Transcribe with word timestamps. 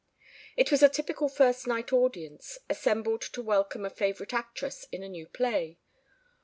It 0.57 0.71
was 0.71 0.81
a 0.81 0.89
typical 0.89 1.29
first 1.29 1.67
night 1.67 1.93
audience, 1.93 2.57
assembled 2.67 3.21
to 3.21 3.43
welcome 3.43 3.85
a 3.85 3.91
favorite 3.91 4.33
actress 4.33 4.87
in 4.91 5.03
a 5.03 5.07
new 5.09 5.27
play. 5.27 5.77